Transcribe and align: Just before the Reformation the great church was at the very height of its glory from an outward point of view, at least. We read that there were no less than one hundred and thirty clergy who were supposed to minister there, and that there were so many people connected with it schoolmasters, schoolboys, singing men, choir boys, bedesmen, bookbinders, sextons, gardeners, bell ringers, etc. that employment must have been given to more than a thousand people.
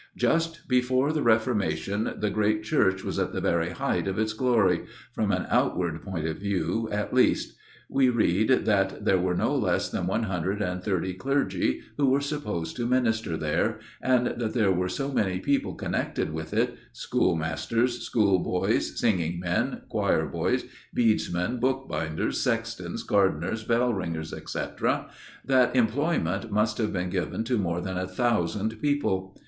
Just 0.17 0.67
before 0.67 1.13
the 1.13 1.21
Reformation 1.21 2.15
the 2.17 2.31
great 2.31 2.63
church 2.63 3.03
was 3.03 3.19
at 3.19 3.33
the 3.33 3.39
very 3.39 3.69
height 3.69 4.07
of 4.07 4.17
its 4.17 4.33
glory 4.33 4.85
from 5.13 5.31
an 5.31 5.45
outward 5.47 6.01
point 6.01 6.25
of 6.25 6.37
view, 6.37 6.89
at 6.91 7.13
least. 7.13 7.55
We 7.87 8.09
read 8.09 8.65
that 8.65 9.05
there 9.05 9.19
were 9.19 9.35
no 9.35 9.55
less 9.55 9.89
than 9.91 10.07
one 10.07 10.23
hundred 10.23 10.59
and 10.59 10.81
thirty 10.83 11.13
clergy 11.13 11.81
who 11.97 12.07
were 12.09 12.19
supposed 12.19 12.75
to 12.77 12.87
minister 12.87 13.37
there, 13.37 13.79
and 14.01 14.25
that 14.25 14.55
there 14.55 14.71
were 14.71 14.89
so 14.89 15.11
many 15.11 15.37
people 15.39 15.75
connected 15.75 16.33
with 16.33 16.51
it 16.51 16.73
schoolmasters, 16.93 18.01
schoolboys, 18.03 18.99
singing 18.99 19.39
men, 19.39 19.81
choir 19.87 20.25
boys, 20.25 20.65
bedesmen, 20.95 21.59
bookbinders, 21.59 22.41
sextons, 22.41 23.03
gardeners, 23.03 23.63
bell 23.63 23.93
ringers, 23.93 24.33
etc. 24.33 25.11
that 25.45 25.75
employment 25.75 26.51
must 26.51 26.79
have 26.79 26.91
been 26.91 27.11
given 27.11 27.43
to 27.43 27.59
more 27.59 27.81
than 27.81 27.99
a 27.99 28.07
thousand 28.07 28.81
people. 28.81 29.37